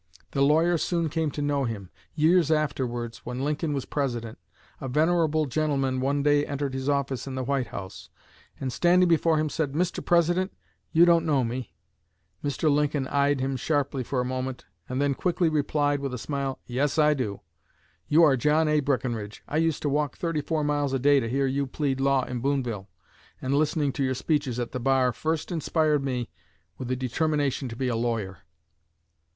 The 0.31 0.41
lawyer 0.41 0.79
soon 0.79 1.09
came 1.09 1.29
to 1.29 1.43
know 1.43 1.65
him. 1.65 1.91
Years 2.15 2.49
afterwards, 2.49 3.19
when 3.19 3.43
Lincoln 3.43 3.71
was 3.71 3.85
President, 3.85 4.39
a 4.79 4.87
venerable 4.87 5.45
gentleman 5.45 6.01
one 6.01 6.23
day 6.23 6.43
entered 6.43 6.73
his 6.73 6.89
office 6.89 7.27
in 7.27 7.35
the 7.35 7.43
White 7.43 7.67
House, 7.67 8.09
and 8.59 8.73
standing 8.73 9.07
before 9.07 9.37
him 9.37 9.47
said: 9.47 9.73
'Mr. 9.73 10.03
President, 10.03 10.53
you 10.91 11.05
don't 11.05 11.23
know 11.23 11.43
me.' 11.43 11.75
Mr. 12.43 12.67
Lincoln 12.67 13.07
eyed 13.09 13.41
him 13.41 13.55
sharply 13.55 14.03
for 14.03 14.19
a 14.19 14.25
moment, 14.25 14.65
and 14.89 14.99
then 14.99 15.13
quickly 15.13 15.49
replied 15.49 15.99
with 15.99 16.15
a 16.15 16.17
smile, 16.17 16.59
'Yes 16.65 16.97
I 16.97 17.13
do. 17.13 17.41
You 18.07 18.23
are 18.23 18.35
John 18.35 18.67
A. 18.67 18.79
Breckenridge. 18.79 19.43
I 19.47 19.57
used 19.57 19.83
to 19.83 19.87
walk 19.89 20.17
thirty 20.17 20.41
four 20.41 20.63
miles 20.63 20.93
a 20.93 20.99
day 20.99 21.19
to 21.19 21.29
hear 21.29 21.45
you 21.45 21.67
plead 21.67 21.99
law 22.01 22.23
in 22.23 22.39
Booneville, 22.41 22.87
and 23.39 23.53
listening 23.53 23.91
to 23.91 24.03
your 24.03 24.15
speeches 24.15 24.59
at 24.59 24.71
the 24.71 24.79
bar 24.79 25.13
first 25.13 25.51
inspired 25.51 26.03
me 26.03 26.31
with 26.79 26.87
the 26.87 26.95
determination 26.95 27.69
to 27.69 27.75
be 27.75 27.87
a 27.87 27.95
lawyer.'" 27.95 28.39